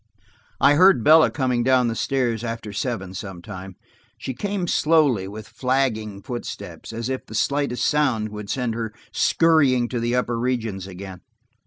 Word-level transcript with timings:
I 0.59 0.73
heard 0.73 1.03
Bella 1.03 1.29
coming 1.29 1.61
down 1.61 1.87
the 1.87 1.93
stairs, 1.93 2.43
after 2.43 2.73
seven 2.73 3.13
sometime; 3.13 3.75
she 4.17 4.33
came 4.33 4.65
slowly, 4.65 5.27
with 5.27 5.47
flagging 5.47 6.23
footsteps, 6.23 6.91
as 6.91 7.07
if 7.07 7.27
the 7.27 7.35
slightest 7.35 7.85
sound 7.85 8.29
would 8.29 8.49
send 8.49 8.73
her 8.73 8.93
scurrying 9.11 9.87
to 9.89 9.99
the 9.99 10.15
upper 10.15 10.39
regions 10.39 10.87
again. 10.87 11.21